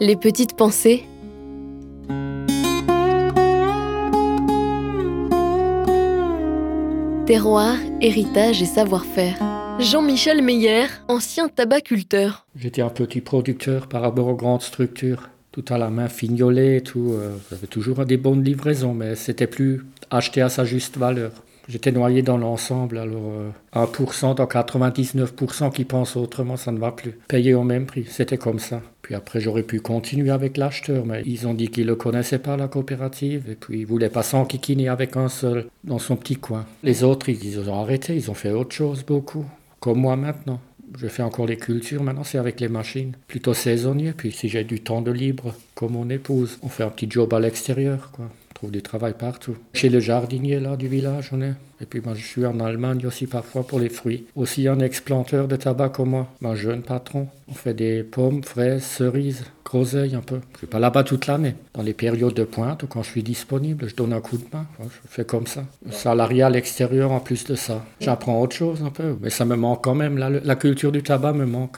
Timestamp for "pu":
29.62-29.80